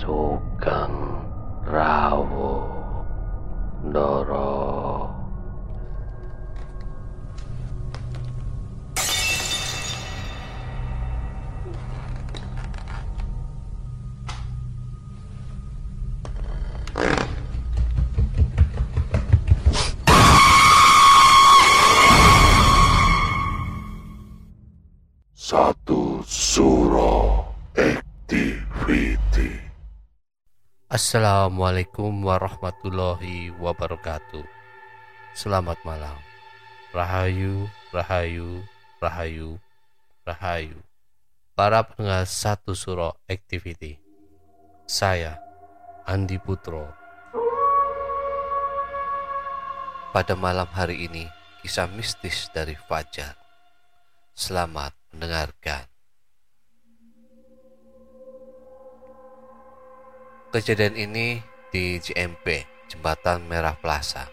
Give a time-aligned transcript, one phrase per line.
[0.00, 0.96] Sugeng
[1.68, 2.52] Rawo
[3.84, 4.85] Ndoro
[30.96, 34.40] Assalamualaikum warahmatullahi wabarakatuh.
[35.36, 36.16] Selamat malam.
[36.88, 38.64] Rahayu, rahayu,
[38.96, 39.60] rahayu,
[40.24, 40.80] rahayu.
[41.52, 44.00] Para pendengar satu suro activity.
[44.88, 45.36] Saya
[46.08, 46.88] Andi Putro.
[50.16, 51.28] Pada malam hari ini,
[51.60, 53.36] kisah mistis dari Fajar.
[54.32, 55.95] Selamat mendengarkan.
[60.56, 61.36] Kejadian ini
[61.68, 64.24] di JMP, Jembatan Merah Plaza.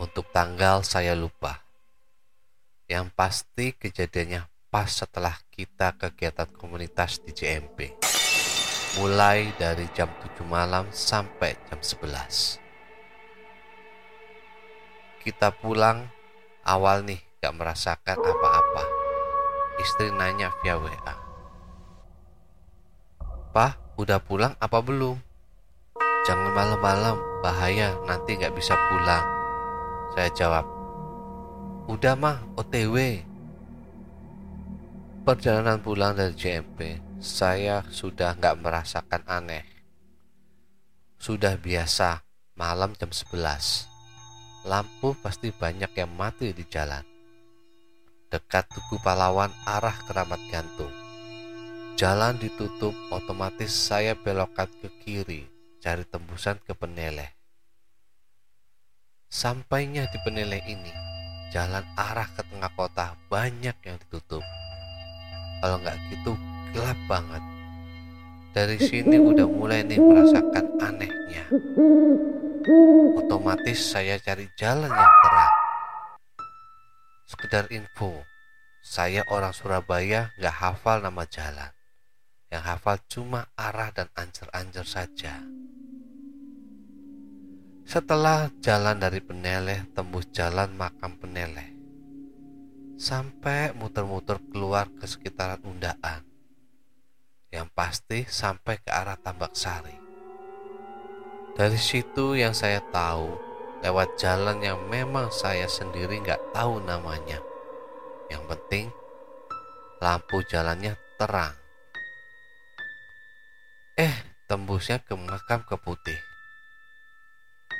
[0.00, 1.60] Untuk tanggal saya lupa.
[2.88, 8.00] Yang pasti kejadiannya pas setelah kita kegiatan komunitas di JMP.
[8.96, 12.56] Mulai dari jam 7 malam sampai jam 11.
[15.20, 16.08] Kita pulang
[16.64, 18.84] awal nih gak merasakan apa-apa.
[19.84, 21.14] Istri nanya via WA.
[23.52, 25.20] Pak, udah pulang apa belum?
[26.24, 29.24] Jangan malam-malam, bahaya nanti nggak bisa pulang.
[30.16, 30.64] Saya jawab,
[31.84, 33.24] udah mah OTW.
[35.20, 39.68] Perjalanan pulang dari JMP, saya sudah nggak merasakan aneh.
[41.20, 42.24] Sudah biasa,
[42.56, 44.64] malam jam 11.
[44.64, 47.04] Lampu pasti banyak yang mati di jalan.
[48.32, 50.99] Dekat Tugu Pahlawan arah Keramat Gantung.
[52.00, 55.44] Jalan ditutup, otomatis saya belokkan ke kiri,
[55.84, 57.28] cari tembusan ke Peneleh.
[59.28, 60.88] Sampainya di Peneleh ini,
[61.52, 64.40] jalan arah ke tengah kota banyak yang ditutup.
[65.60, 66.32] Kalau nggak gitu,
[66.72, 67.44] gelap banget.
[68.56, 71.44] Dari sini udah mulai nih merasakan anehnya.
[73.20, 75.54] Otomatis saya cari jalan yang terang.
[77.28, 78.24] Sekedar info,
[78.80, 81.76] saya orang Surabaya nggak hafal nama jalan
[82.50, 85.38] yang hafal cuma arah dan ancer-ancer saja.
[87.86, 91.70] Setelah jalan dari Peneleh tembus jalan makam Peneleh,
[92.98, 96.22] sampai muter-muter keluar ke sekitaran Undaan,
[97.50, 99.96] yang pasti sampai ke arah Tambak Sari.
[101.54, 103.34] Dari situ yang saya tahu,
[103.82, 107.42] lewat jalan yang memang saya sendiri nggak tahu namanya.
[108.30, 108.86] Yang penting,
[109.98, 111.58] lampu jalannya terang.
[114.00, 114.16] Eh,
[114.48, 116.16] tembusnya ke makam keputih.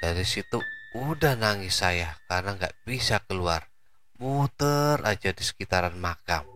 [0.00, 0.64] Dari situ
[0.96, 3.68] udah nangis saya karena nggak bisa keluar.
[4.16, 6.48] Muter aja di sekitaran makam.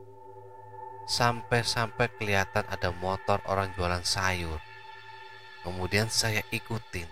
[1.04, 4.64] Sampai-sampai kelihatan ada motor orang jualan sayur.
[5.60, 7.04] Kemudian saya ikutin.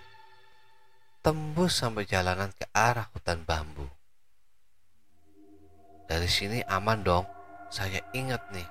[1.21, 3.93] Tembus sampai jalanan ke arah hutan bambu.
[6.09, 7.29] Dari sini aman dong.
[7.69, 8.69] Saya ingat nih.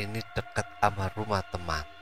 [0.00, 1.95] Ini dekat sama rumah teman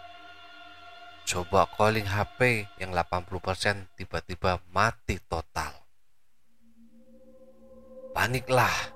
[1.35, 5.75] coba calling HP yang 80% tiba-tiba mati total.
[8.15, 8.95] Paniklah,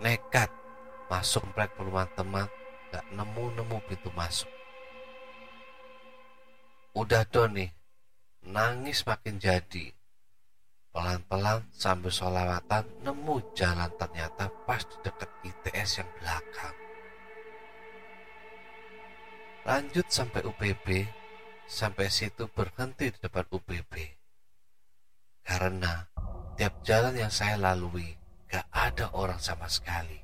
[0.00, 0.48] nekat,
[1.12, 2.48] masuk komplek perumahan teman,
[2.88, 4.48] gak nemu-nemu pintu masuk.
[6.96, 7.68] Udah dong nih,
[8.48, 9.92] nangis makin jadi.
[10.96, 16.76] Pelan-pelan sambil sholawatan nemu jalan ternyata pas di dekat ITS yang belakang.
[19.68, 21.04] Lanjut sampai UPB,
[21.66, 23.92] sampai situ berhenti di depan UPB.
[25.42, 26.06] Karena
[26.54, 28.14] tiap jalan yang saya lalui
[28.46, 30.18] gak ada orang sama sekali.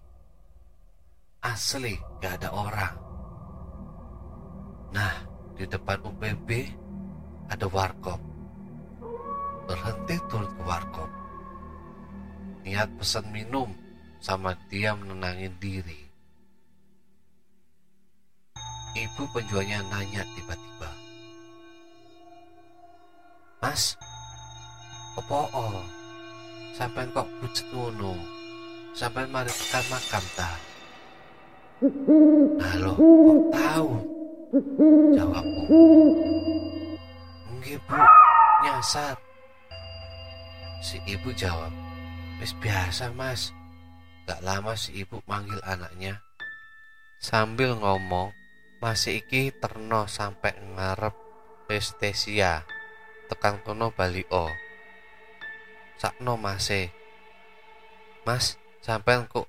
[1.43, 2.95] Asli gak ada orang.
[4.95, 5.15] Nah,
[5.59, 6.49] di depan UPB
[7.51, 8.21] ada warkop.
[9.67, 11.11] Berhenti turun ke warkop.
[12.63, 13.71] Niat pesan minum
[14.23, 16.03] sama dia menenangin diri.
[18.93, 20.92] Ibu penjualnya nanya tiba-tiba.
[23.63, 23.95] Mas,
[25.15, 25.87] opo oh,
[26.75, 28.11] sampai kok pucet ngono?
[28.91, 30.51] Sampai mari tekan makam ta?
[32.59, 33.91] Nah lo, kok tahu?
[35.15, 35.83] Jawabku.
[37.55, 38.03] Enggak bu,
[38.67, 39.15] nyasar.
[40.83, 41.71] Si ibu jawab,
[42.59, 43.55] biasa mas.
[44.27, 46.19] Gak lama si ibu manggil anaknya.
[47.23, 48.35] Sambil ngomong,
[48.83, 51.15] masih iki terno sampai ngarep
[51.71, 52.67] Estesia
[53.33, 54.53] tekan kono Bali O.
[55.97, 56.93] Sakno masih.
[58.29, 59.49] Mas, sampean kok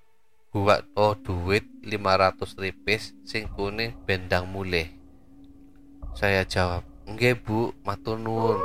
[0.56, 4.88] buat oh duit 500 ripis sing kuning bendang mulih.
[6.16, 8.64] Saya jawab, "Nggih, Bu, matur nuwun."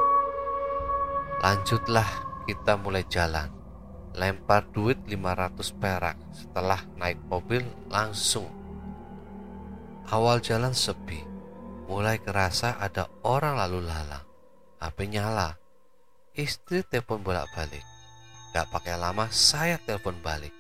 [1.43, 2.07] Lanjutlah
[2.47, 3.51] kita mulai jalan.
[4.15, 6.15] Lempar duit 500 perak.
[6.31, 8.47] Setelah naik mobil langsung.
[10.07, 11.27] Awal jalan sepi.
[11.91, 14.28] Mulai kerasa ada orang lalu lalang.
[14.79, 15.59] HP nyala.
[16.39, 17.83] Istri telepon bolak-balik.
[18.55, 20.55] Gak pakai lama saya telepon balik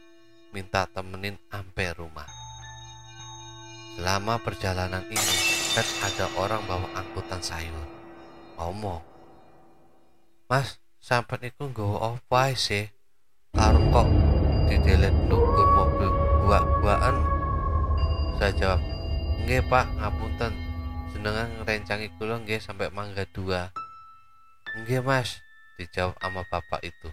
[0.52, 2.28] minta temenin sampai rumah.
[3.94, 5.36] Selama perjalanan ini,
[5.74, 7.86] kan ada orang bawa angkutan sayur.
[8.58, 9.02] Ngomong,
[10.46, 12.86] Mas, sampai itu nggawa apa sih?
[13.52, 14.08] Karo kok
[14.70, 16.10] didelet ndukur mobil
[16.46, 17.16] gua-guaan?
[18.38, 18.80] Saya jawab,
[19.44, 20.52] nggih pak, ngapunten.
[21.10, 23.68] Senengan ngerencangi kula sampai mangga dua.
[24.76, 25.40] Nggih mas,
[25.80, 27.08] dijawab sama bapak itu.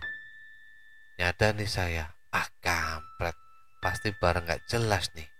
[1.16, 3.40] Nyada nih saya, Ah kampret,
[3.80, 5.32] pasti barang gak jelas nih.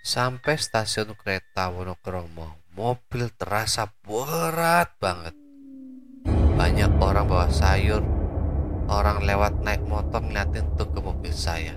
[0.00, 5.36] Sampai stasiun kereta Wonokromo, mobil terasa berat banget.
[6.56, 8.00] Banyak orang bawa sayur,
[8.88, 11.76] orang lewat naik motor ngeliatin tuh ke mobil saya.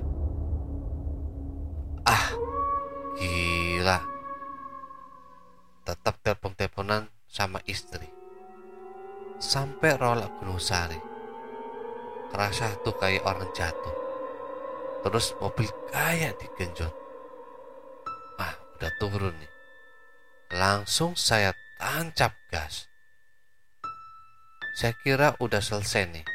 [2.08, 2.32] Ah,
[3.20, 4.00] gila.
[5.84, 8.17] Tetap telepon-teleponan sama istri.
[9.38, 10.98] Sampai rolak Gunung Sari.
[12.34, 13.96] Kerasa tuh kayak orang jatuh.
[15.06, 16.90] Terus mobil kayak digenjot.
[18.42, 19.52] Ah udah turun nih.
[20.58, 22.90] Langsung saya tancap gas.
[24.74, 26.26] Saya kira udah selesai nih.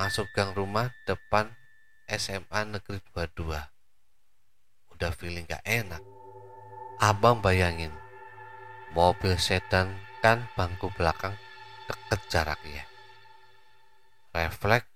[0.00, 1.52] Masuk gang rumah depan
[2.08, 3.52] SMA Negeri 22
[4.96, 6.00] udah feeling gak enak.
[7.00, 7.92] Abang bayangin
[8.92, 11.32] mobil sedan kan bangku belakang
[11.90, 12.86] deket jaraknya
[14.30, 14.90] refleks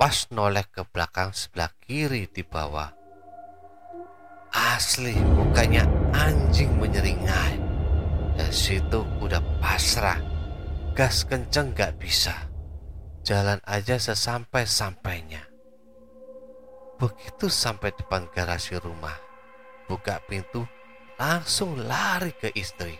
[0.00, 2.88] pas noleh ke belakang sebelah kiri di bawah.
[4.48, 5.84] Asli mukanya
[6.16, 7.60] anjing menyeringai.
[8.32, 10.16] Dan situ udah pasrah.
[10.96, 12.32] Gas kenceng gak bisa.
[13.20, 15.44] Jalan aja sesampai-sampainya.
[16.96, 19.20] Begitu sampai depan garasi rumah.
[19.84, 20.64] Buka pintu
[21.20, 22.96] langsung lari ke istri.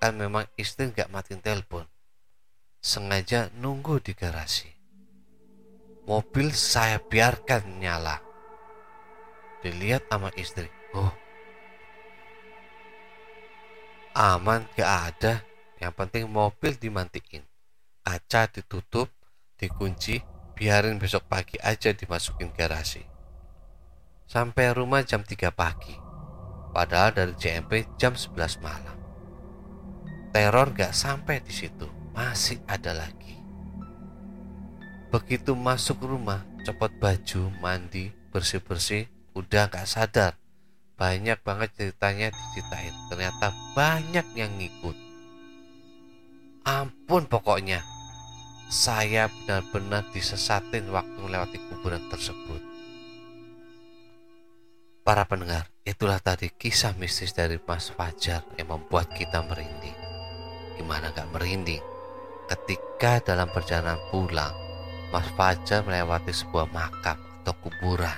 [0.00, 1.84] Kan memang istri gak matiin telepon.
[2.80, 4.80] Sengaja nunggu di garasi
[6.10, 8.18] mobil saya biarkan nyala.
[9.62, 10.66] Dilihat sama istri,
[10.98, 11.14] oh
[14.10, 15.46] aman gak ada,
[15.78, 17.46] yang penting mobil dimantiin.
[18.02, 19.06] Kaca ditutup,
[19.54, 20.18] dikunci,
[20.58, 23.06] biarin besok pagi aja dimasukin garasi.
[24.26, 25.94] Sampai rumah jam 3 pagi,
[26.74, 28.99] padahal dari JMP jam 11 malam.
[30.30, 33.34] Teror gak sampai di situ, masih ada lagi.
[35.10, 40.38] Begitu masuk rumah, copot baju, mandi, bersih-bersih, udah gak sadar.
[40.94, 42.94] Banyak banget ceritanya diceritain.
[43.10, 44.94] Ternyata banyak yang ngikut.
[46.62, 47.82] Ampun pokoknya.
[48.70, 52.62] Saya benar-benar disesatin waktu melewati kuburan tersebut.
[55.02, 59.99] Para pendengar, itulah tadi kisah mistis dari Mas Fajar yang membuat kita merinding.
[60.80, 61.84] Gimana gak merinding?
[62.48, 64.56] Ketika dalam perjalanan pulang,
[65.12, 68.16] Mas Fajar melewati sebuah makam atau kuburan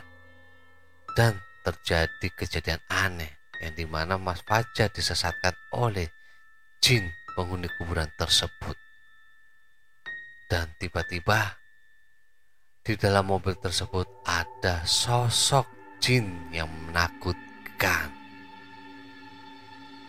[1.18, 6.06] dan terjadi kejadian aneh yang di mana Mas Fajar disesatkan oleh
[6.78, 8.78] jin penghuni kuburan tersebut.
[10.46, 11.58] Dan tiba-tiba
[12.86, 18.14] di dalam mobil tersebut ada sosok jin yang menakutkan.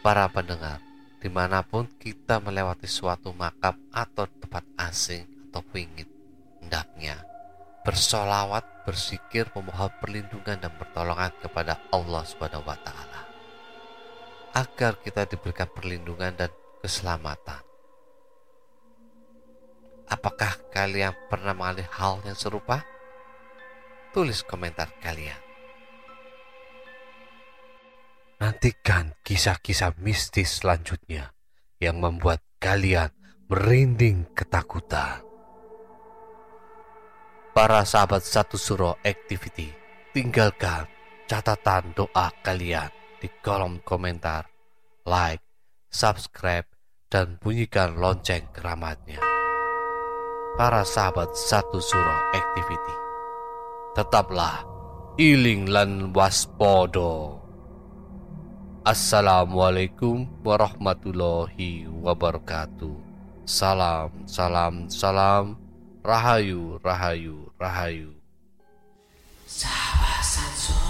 [0.06, 0.93] Para pendengar,
[1.24, 6.04] di mana pun kita melewati suatu makam atau tempat asing atau pingin
[6.60, 7.24] hendaknya
[7.84, 13.22] bersolawat, bersikir, memohon perlindungan dan pertolongan kepada Allah Subhanahu wa taala.
[14.56, 16.50] Agar kita diberikan perlindungan dan
[16.80, 17.60] keselamatan.
[20.08, 22.84] Apakah kalian pernah mengalami hal yang serupa?
[24.16, 25.53] Tulis komentar kalian.
[28.44, 31.32] Nantikan kisah-kisah mistis selanjutnya
[31.80, 33.08] yang membuat kalian
[33.48, 35.24] merinding ketakutan.
[37.56, 39.72] Para sahabat satu suro activity,
[40.12, 40.92] tinggalkan
[41.24, 42.92] catatan doa kalian
[43.24, 44.52] di kolom komentar
[45.08, 45.40] like,
[45.88, 46.68] subscribe,
[47.08, 49.24] dan bunyikan lonceng keramatnya.
[50.60, 52.96] Para sahabat satu suro activity,
[53.96, 54.68] tetaplah
[55.16, 57.43] iling lan waspodo.
[58.84, 62.92] Assalamualaikum warahmatullahi wabarakatuh.
[63.48, 65.56] Salam, salam, salam.
[66.04, 68.12] Rahayu, rahayu, rahayu.
[69.48, 70.83] Sahabat.